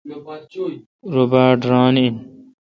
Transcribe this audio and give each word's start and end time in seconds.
رو 1.13 1.21
باڑ 1.31 1.55
ران 1.69 1.95
این۔ 2.01 2.15